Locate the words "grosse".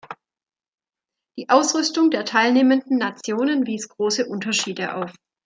3.87-4.25